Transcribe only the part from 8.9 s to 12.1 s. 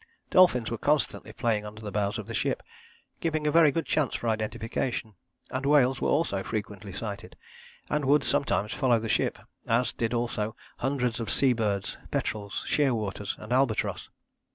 the ship, as did also hundreds of sea birds,